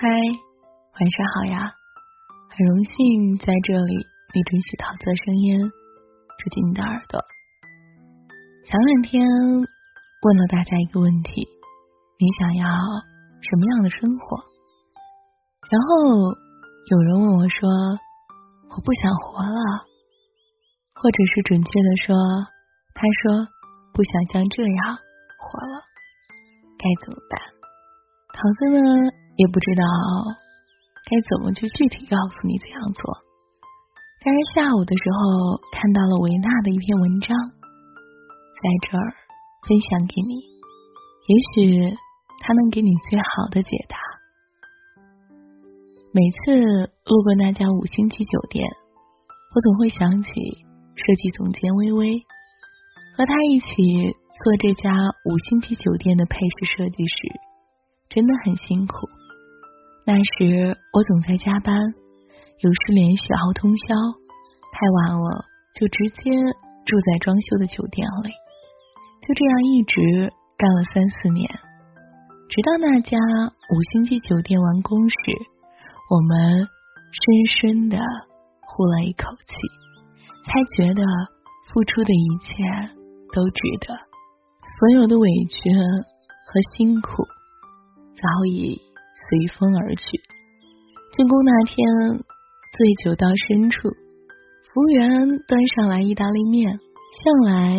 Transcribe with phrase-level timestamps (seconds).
[0.00, 1.76] 嗨，晚上好呀！
[2.48, 3.96] 很荣幸在这里，
[4.32, 7.20] 你准许桃子的声音住进你的耳朵。
[8.64, 11.44] 前两天问了大家一个问题：
[12.16, 12.64] 你想要
[13.44, 14.40] 什么样的生活？
[15.68, 17.68] 然后有人问我说
[18.72, 19.84] ：“我不想活了。”
[20.96, 22.16] 或者是准确的说，
[22.96, 23.52] 他说
[23.92, 24.96] 不想像这样
[25.36, 25.84] 活了，
[26.80, 27.36] 该怎么办？
[28.32, 29.19] 桃子呢？
[29.40, 29.82] 也不知道
[31.08, 33.24] 该怎么去具体告诉你怎样做，
[34.20, 39.16] 但是下午的时候看到了维纳的一篇文章，在这儿
[39.66, 40.44] 分享给你，
[41.24, 41.96] 也许
[42.44, 43.96] 他能给你最好的解答。
[46.12, 48.68] 每次路过那家五星级酒店，
[49.54, 50.30] 我总会想起
[50.94, 52.20] 设计总监微微，
[53.16, 54.90] 和他一起做这家
[55.24, 57.40] 五星级酒店的配饰设计师，
[58.10, 59.08] 真的很辛苦。
[60.10, 61.78] 那时我总在加班，
[62.58, 63.94] 有时连续熬通宵，
[64.74, 65.44] 太晚了
[65.78, 66.34] 就直接
[66.84, 68.34] 住在装修的酒店里，
[69.22, 71.46] 就这样一直干了三四年，
[72.48, 73.16] 直到那家
[73.70, 75.16] 五星级酒店完工时，
[76.10, 76.66] 我们
[77.14, 77.96] 深深的
[78.66, 79.54] 呼了一口气，
[80.42, 81.02] 才觉得
[81.70, 82.64] 付出的一切
[83.32, 87.22] 都值得，所有的委屈和辛苦
[88.16, 88.89] 早已。
[89.28, 90.04] 随风而去。
[91.16, 91.76] 进宫那天，
[92.76, 93.88] 醉酒到深处，
[94.72, 96.78] 服务员端上来意大利面。
[97.10, 97.74] 向来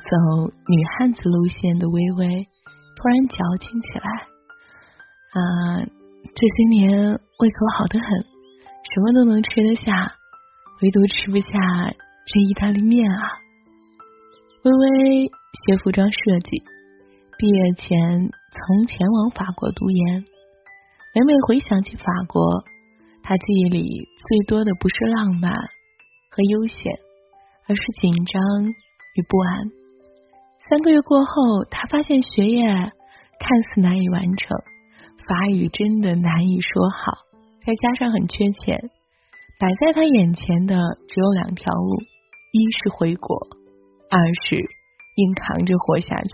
[0.00, 2.46] 走女汉子路线的微微
[2.96, 4.08] 突然矫情起来。
[5.36, 5.84] 啊，
[6.34, 6.88] 这些年
[7.38, 9.92] 胃口好的很，什么都能吃得下，
[10.80, 11.50] 唯独吃不下
[12.24, 13.20] 这意大利面啊。
[14.64, 16.62] 微微学服装设计，
[17.36, 20.24] 毕业前曾前往法国读研。
[21.12, 22.62] 每每回想起法国，
[23.24, 23.82] 他记忆里
[24.28, 26.92] 最多的不是浪漫和悠闲，
[27.66, 28.40] 而是紧张
[29.16, 29.66] 与不安。
[30.68, 34.56] 三个月过后，他发现学业看似难以完成，
[35.26, 37.26] 法语真的难以说好，
[37.66, 38.78] 再加上很缺钱，
[39.58, 40.76] 摆在他眼前的
[41.08, 41.98] 只有两条路：
[42.52, 43.36] 一是回国，
[44.10, 44.54] 二是
[45.16, 46.30] 硬扛着活下去。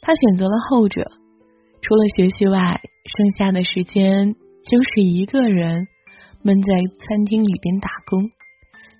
[0.00, 1.04] 他选择了后者。
[1.82, 4.34] 除了学习外，剩下的时间
[4.64, 5.86] 就是一个人
[6.42, 8.30] 闷在餐厅里边打工，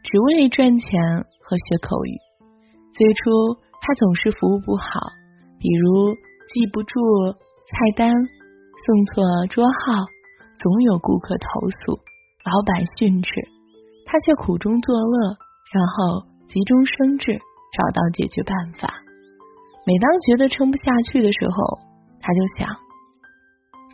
[0.02, 1.00] 只为赚钱
[1.40, 2.12] 和学口语。
[2.92, 3.30] 最初
[3.80, 4.84] 他总是服务不好，
[5.58, 6.14] 比如
[6.52, 7.00] 记不住
[7.32, 10.04] 菜单、送错桌号，
[10.58, 11.98] 总有顾客投诉、
[12.44, 13.30] 老板训斥，
[14.04, 15.36] 他却苦中作乐，
[15.72, 17.40] 然后急中生智，
[17.72, 18.92] 找到解决办法。
[19.86, 21.78] 每当觉得撑不下去的时候，
[22.20, 22.68] 他就想，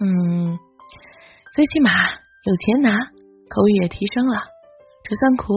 [0.03, 0.59] 嗯，
[1.55, 4.41] 最起码有钱拿，口语也提升了，
[5.05, 5.53] 这算苦。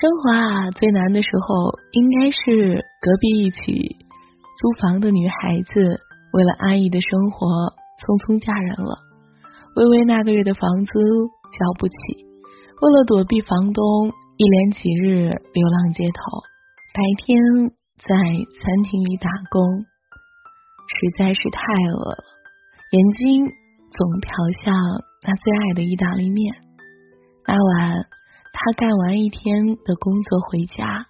[0.00, 3.96] 生活啊，最难的时候，应该是隔壁一起
[4.58, 5.80] 租房的女孩子，
[6.32, 7.46] 为了安逸的生活，
[8.02, 8.98] 匆匆嫁人了。
[9.76, 10.98] 微微那个月的房租
[11.54, 11.94] 交不起，
[12.82, 16.18] 为了躲避房东，一连几日流浪街头，
[16.94, 17.38] 白天
[17.94, 18.10] 在
[18.58, 19.86] 餐厅里打工。
[20.88, 22.24] 实在是太饿了，
[22.90, 23.44] 眼睛
[23.92, 24.32] 总瞟
[24.64, 24.72] 向
[25.20, 26.56] 那最爱的意大利面。
[27.44, 28.00] 那晚，
[28.48, 31.04] 他干完一天的工作回家，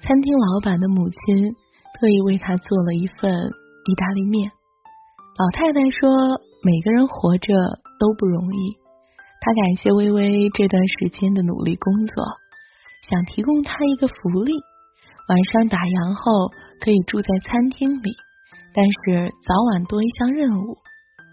[0.00, 1.52] 餐厅老板的母亲
[2.00, 4.48] 特意为他做了一份意大利面。
[5.36, 6.08] 老太太说
[6.64, 7.52] ：“每个人活着
[8.00, 8.80] 都不容易。”
[9.44, 12.24] 他感谢微微这段时间的努力工作，
[13.04, 14.14] 想提供他一个福
[14.48, 14.56] 利：
[15.28, 16.48] 晚上打烊后
[16.80, 18.16] 可以住在餐厅里。
[18.72, 20.76] 但是早晚多一项任务，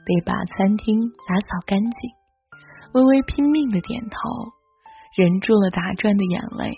[0.05, 2.11] 得把餐厅打扫干净。
[2.93, 4.17] 微微拼命的点头，
[5.17, 6.71] 忍住了打转的眼泪。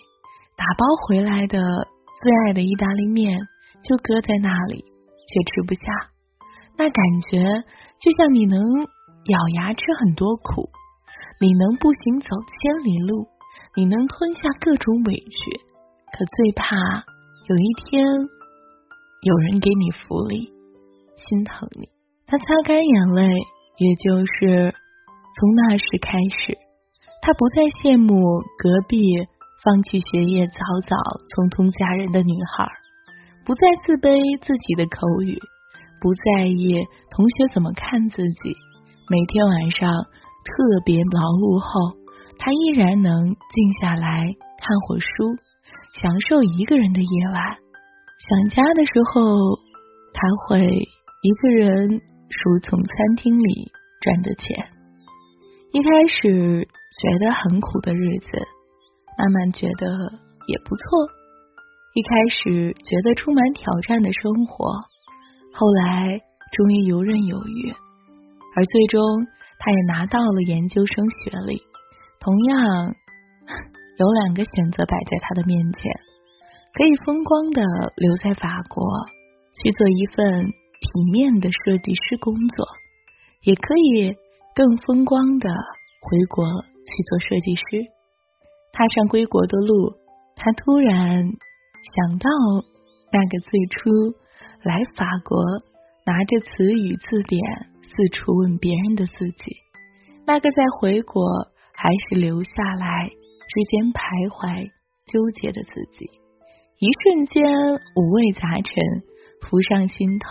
[0.55, 3.37] 打包回来的最爱的意大利面
[3.83, 4.83] 就搁在那里，
[5.27, 5.81] 却吃不下。
[6.77, 7.63] 那感觉
[7.99, 10.69] 就像你能咬牙吃很多苦，
[11.39, 13.27] 你能步行走千里路，
[13.75, 15.59] 你能吞下各种委屈，
[16.11, 16.75] 可最怕
[17.49, 18.07] 有一天。
[19.23, 20.53] 有人给你福利，
[21.27, 21.89] 心疼你。
[22.29, 23.23] 他擦干眼泪，
[23.77, 24.75] 也就是
[25.33, 26.57] 从那时开始，
[27.21, 28.11] 他不再羡慕
[28.59, 28.99] 隔壁
[29.63, 30.97] 放弃学业、早早
[31.31, 32.67] 匆匆嫁人的女孩，
[33.45, 35.39] 不再自卑自己的口语，
[36.03, 36.83] 不在意
[37.15, 38.51] 同学怎么看自己。
[39.07, 41.95] 每天晚上特别劳碌后，
[42.35, 44.27] 他依然能静下来
[44.59, 45.07] 看会书，
[45.95, 47.39] 享受一个人的夜晚。
[48.19, 49.23] 想家的时候，
[50.11, 50.59] 他会
[51.23, 53.71] 一个人书从餐厅里
[54.01, 54.67] 赚的钱。
[55.71, 58.27] 一开始觉得很苦的日子，
[59.17, 59.87] 慢慢觉得
[60.47, 60.83] 也不错。
[61.93, 64.69] 一开始觉得充满挑战的生活，
[65.53, 66.21] 后来
[66.51, 67.73] 终于游刃有余。
[68.55, 69.01] 而最终，
[69.59, 71.61] 他也拿到了研究生学历。
[72.19, 72.93] 同样，
[73.97, 75.91] 有两个选择摆在他的面前：
[76.73, 77.61] 可以风光的
[77.95, 78.83] 留在法国，
[79.63, 80.53] 去做一份
[80.87, 82.65] 体面的设计师工作，
[83.43, 84.15] 也可以。
[84.57, 85.47] 更风光的
[86.01, 87.85] 回国去做设计师，
[88.73, 89.93] 踏上归国的路，
[90.35, 92.27] 他突然想到
[93.13, 93.91] 那个最初
[94.63, 95.37] 来法国
[96.07, 97.39] 拿着词语字典
[97.83, 99.57] 四处问别人的自己，
[100.25, 101.21] 那个在回国
[101.75, 102.49] 还是留下
[102.79, 104.65] 来之间徘徊
[105.05, 106.09] 纠结的自己，
[106.79, 107.45] 一瞬间
[107.95, 108.73] 五味杂陈
[109.47, 110.27] 浮上心头，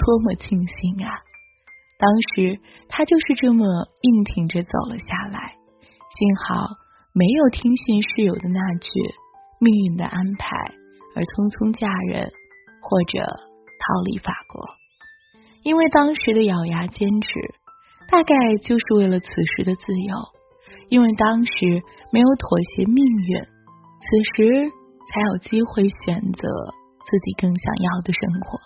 [0.00, 1.12] 多么庆幸啊！
[1.98, 2.58] 当时
[2.88, 3.64] 他就是这么
[4.00, 5.54] 硬挺着走了下来，
[6.16, 6.66] 幸好
[7.12, 8.88] 没有听信室友的那句
[9.60, 10.48] “命运的安排”
[11.14, 12.32] 而匆匆嫁人
[12.80, 14.64] 或者逃离法国，
[15.62, 17.28] 因为当时的咬牙坚持，
[18.08, 20.14] 大概就是为了此时的自由，
[20.88, 21.52] 因为当时
[22.10, 23.42] 没有妥协命运，
[24.00, 24.70] 此时
[25.12, 26.48] 才有机会选择
[27.04, 28.58] 自己更想要的生活。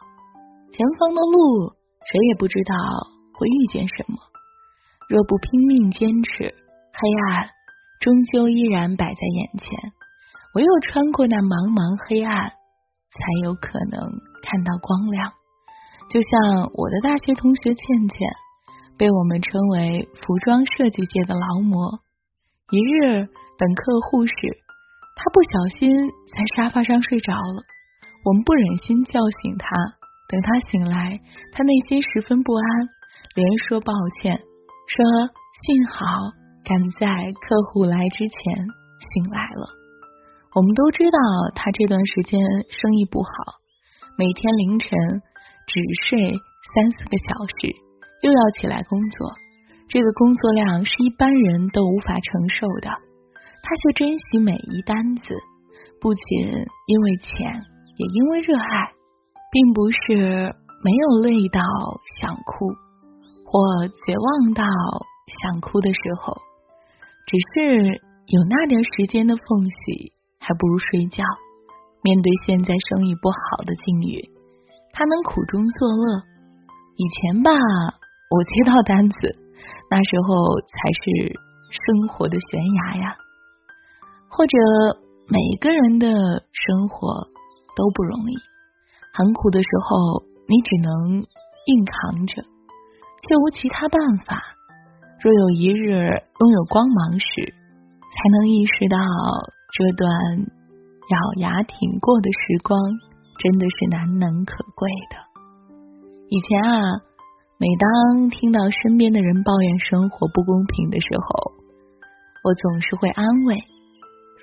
[0.74, 1.70] 前方的路，
[2.02, 2.74] 谁也不知道。
[3.34, 4.18] 会遇见什么？
[5.08, 6.98] 若不拼命坚持，黑
[7.30, 7.50] 暗
[8.00, 9.70] 终究依然摆在眼前。
[10.54, 14.02] 唯有穿过那茫茫黑暗，才有可能
[14.42, 15.30] 看到光亮。
[16.10, 18.18] 就像我的大学同学倩倩，
[18.98, 22.02] 被我们称为服装设计界的劳模。
[22.70, 23.26] 一日
[23.58, 24.34] 本课护士，
[25.14, 25.90] 她不小心
[26.34, 27.62] 在沙发上睡着了。
[28.24, 29.66] 我们不忍心叫醒她，
[30.28, 31.20] 等他醒来，
[31.52, 32.64] 他内心十分不安。
[33.34, 35.26] 连说抱歉，说
[35.66, 36.06] 幸好
[36.62, 38.54] 赶在客户来之前
[39.10, 39.66] 醒来了。
[40.54, 41.18] 我们都知道
[41.56, 42.38] 他这段时间
[42.70, 43.58] 生意不好，
[44.16, 44.88] 每天凌晨
[45.66, 46.30] 只睡
[46.74, 47.26] 三四个小
[47.58, 47.74] 时，
[48.22, 49.32] 又要起来工作，
[49.88, 52.88] 这个工作量是一般人都无法承受的。
[53.66, 55.34] 他却珍惜每一单子，
[56.00, 56.38] 不仅
[56.86, 57.64] 因为钱，
[57.96, 58.92] 也因为热爱，
[59.54, 60.50] 并不是
[60.82, 61.62] 没有累到
[62.18, 62.74] 想哭。
[63.46, 64.64] 或绝望到
[65.30, 66.34] 想哭的时候，
[67.24, 67.86] 只是
[68.26, 71.22] 有那点时间的缝隙，还不如睡觉。
[72.02, 74.28] 面对现在生意不好的境遇，
[74.92, 76.20] 他能苦中作乐。
[76.96, 79.14] 以前吧，我接到单子，
[79.88, 81.32] 那时候才是
[81.70, 83.16] 生活的悬崖呀。
[84.28, 84.58] 或者
[85.28, 87.22] 每个人的生活
[87.76, 88.34] 都不容易，
[89.14, 91.24] 很苦的时候，你只能
[91.66, 92.42] 硬扛着。
[93.26, 94.36] 却无其他办法。
[95.22, 97.24] 若有一日拥有光芒时，
[98.12, 98.98] 才能意识到
[99.72, 100.10] 这段
[101.08, 102.78] 咬牙挺过的时光
[103.40, 105.16] 真的是难能可贵的。
[106.28, 107.00] 以前啊，
[107.56, 111.52] 每当听到身边的人抱怨生活不公平的时候，
[112.44, 113.56] 我总是会安慰。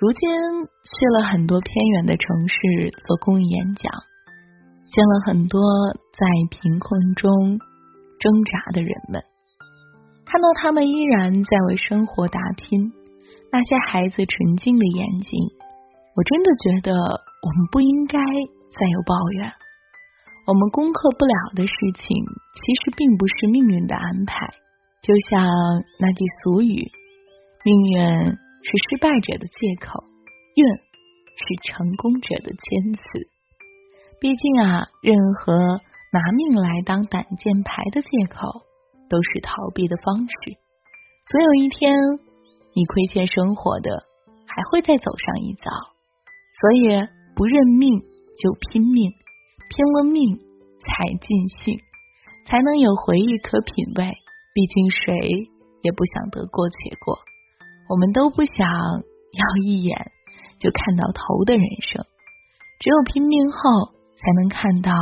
[0.00, 2.56] 如今去了很多偏远的城市
[3.06, 3.92] 做公益演讲，
[4.92, 5.60] 见了很多
[6.12, 7.58] 在贫困中。
[8.22, 9.20] 挣扎的人们，
[10.24, 12.92] 看到他们依然在为生活打拼，
[13.50, 15.40] 那些孩子纯净的眼睛，
[16.14, 19.50] 我真的觉得我们不应该再有抱怨。
[20.46, 22.06] 我们攻克不了的事情，
[22.54, 24.46] 其实并不是命运的安排。
[25.02, 25.42] 就像
[25.98, 26.78] 那句俗语
[27.66, 29.98] ：“命运是失败者的借口，
[30.54, 30.62] 运
[31.34, 33.02] 是成功者的谦辞。”
[34.22, 35.82] 毕竟啊，任何。
[36.14, 38.44] 拿命来当挡箭牌的借口，
[39.08, 40.34] 都是逃避的方式。
[41.26, 41.96] 总有一天，
[42.76, 44.04] 你亏欠生活的，
[44.44, 45.72] 还会再走上一遭。
[46.60, 47.98] 所以，不认命
[48.36, 49.08] 就拼命，
[49.72, 50.36] 拼了命
[50.84, 51.80] 才尽兴，
[52.44, 54.12] 才能有回忆可品味。
[54.52, 55.48] 毕竟，谁
[55.80, 57.16] 也不想得过且过。
[57.88, 60.12] 我们都不想要一眼
[60.60, 62.04] 就看到头的人生。
[62.80, 64.92] 只有拼命后，才能看到。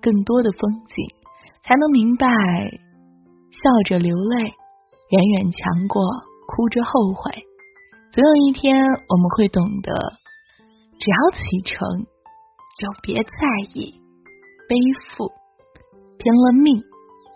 [0.00, 1.16] 更多的风景，
[1.62, 4.52] 才能明白，笑着流泪
[5.08, 6.02] 远远强过
[6.46, 7.32] 哭着后悔。
[8.12, 8.76] 总有一天，
[9.08, 9.92] 我们会懂得，
[10.98, 12.04] 只要启程，
[12.76, 13.98] 就别在意
[14.68, 14.76] 背
[15.16, 15.32] 负；
[16.18, 16.82] 拼了命，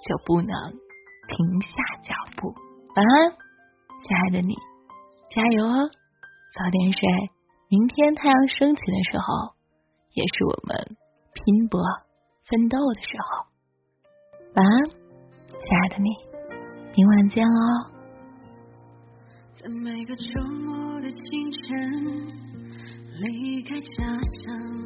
[0.06, 0.52] 就不能
[1.26, 1.72] 停下
[2.04, 2.52] 脚步。
[2.94, 3.30] 晚安，
[4.04, 4.54] 亲爱的你，
[5.30, 5.88] 加油哦！
[6.54, 7.00] 早点睡，
[7.70, 9.54] 明天太阳升起的时候，
[10.12, 10.96] 也是我们
[11.44, 11.80] 拼搏。
[12.44, 13.46] 奋斗的时候，
[14.54, 16.08] 晚安，亲爱的你。
[16.96, 17.92] 明晚见哦。
[19.60, 22.28] 在每个周末的清晨，
[23.20, 24.77] 离开家乡，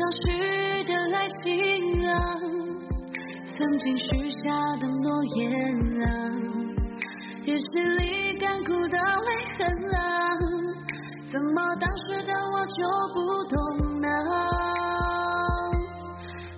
[0.00, 0.24] 消失
[0.84, 2.10] 的爱情啊，
[3.58, 5.52] 曾经许下的诺言
[6.00, 6.08] 啊，
[7.44, 9.28] 日记里干枯的泪
[9.58, 10.00] 痕啊，
[11.30, 12.80] 怎么当时的我就
[13.12, 14.08] 不懂呢？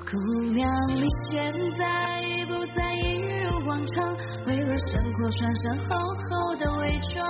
[0.08, 0.14] 姑
[0.52, 4.14] 娘，你现在已不再一如往常，
[4.46, 7.26] 为了生活穿上厚厚的伪装，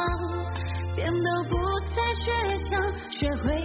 [0.94, 1.56] 变得不
[1.96, 2.26] 再倔
[2.68, 2.70] 强，
[3.10, 3.61] 学会，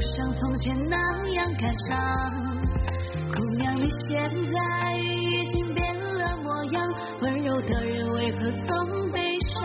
[0.00, 0.96] 不像从前那
[1.28, 2.32] 样感伤。
[3.36, 6.90] 姑娘，你现在已经变了模样，
[7.20, 9.62] 温柔的人为何总悲伤？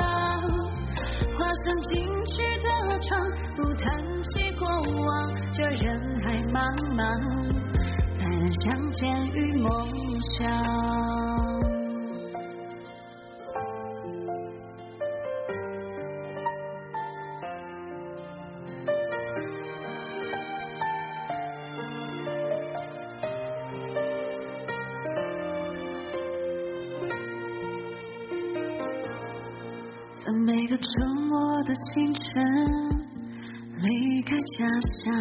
[1.40, 3.18] 画上进去的窗，
[3.56, 3.88] 不谈
[4.34, 4.68] 起过
[5.06, 6.60] 往，这人海茫
[6.98, 7.02] 茫，
[8.20, 9.88] 才能相见与梦
[10.38, 11.35] 想。
[30.66, 30.84] 在每个周
[31.30, 32.24] 末的清晨，
[33.84, 34.66] 离开家
[35.04, 35.14] 乡，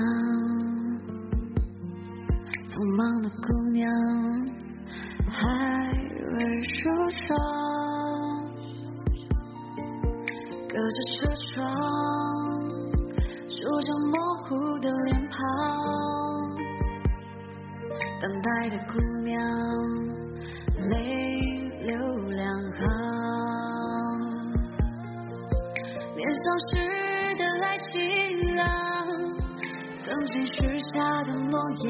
[2.70, 3.84] 匆忙的姑娘
[5.28, 5.36] 还
[6.32, 6.88] 未梳
[7.26, 7.36] 妆，
[10.66, 11.60] 隔着车窗，
[13.46, 14.12] 数着模
[14.44, 14.48] 糊
[14.80, 15.36] 的脸庞，
[18.18, 18.92] 等待的姑
[19.26, 19.30] 娘
[20.88, 21.23] 泪
[26.24, 26.72] 年少时
[27.36, 28.64] 的爱情啊，
[30.06, 31.86] 曾经许下的诺言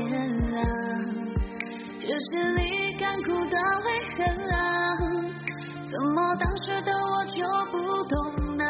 [0.56, 0.58] 啊，
[2.00, 4.58] 日记里干枯的泪痕啊，
[5.88, 8.64] 怎么当时的我就不懂呢？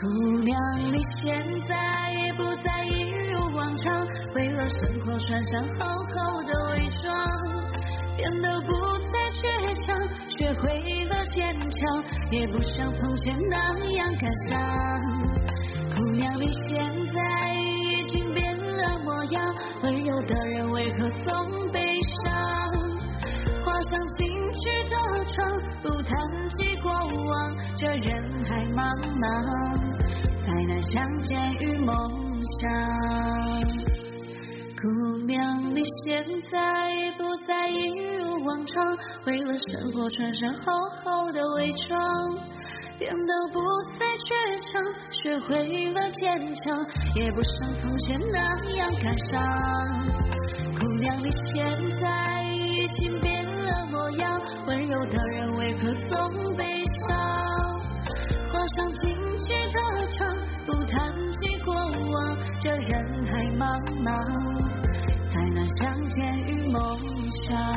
[0.00, 0.08] 姑
[0.40, 0.58] 娘，
[0.90, 1.24] 你现
[1.68, 7.14] 在也不再一如往常，为了生活穿上厚厚的伪装，
[8.16, 8.72] 变得不
[9.12, 9.42] 再倔
[9.86, 9.96] 强，
[10.36, 10.64] 学会
[11.04, 11.65] 了坚强，
[12.30, 13.56] 也不像从前那
[13.92, 14.54] 样感伤。
[15.96, 16.78] 姑娘，你现
[17.12, 21.80] 在已经变了模样，温柔的人为何总悲
[22.24, 22.32] 伤？
[23.64, 24.94] 画上进去的
[25.32, 26.12] 窗，不谈
[26.50, 29.24] 起过往，这人海茫茫，
[30.44, 31.90] 才能相见与梦
[32.60, 32.70] 想。
[34.80, 34.86] 姑
[35.26, 38.15] 娘，你现在不再一
[39.24, 40.72] 为了生活穿上厚
[41.04, 41.98] 厚的伪装，
[42.98, 43.60] 变得不
[43.98, 44.30] 再倔
[44.72, 46.84] 强，学会了坚强，
[47.14, 48.38] 也不像从前那
[48.74, 49.34] 样感伤。
[50.78, 51.54] 姑娘，你现
[52.00, 57.80] 在已经变了模样，温柔的人为何总悲伤？
[58.52, 60.36] 画上进去的窗，
[60.66, 64.10] 不谈起过往，这人海茫茫，
[65.30, 66.98] 才能相见与梦
[67.30, 67.75] 想。